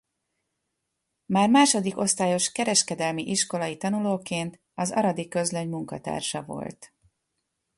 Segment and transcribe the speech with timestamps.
[1.25, 6.93] Már második osztályos kereskedelmi iskolai tanulóként az Aradi Közlöny munkatársa volt.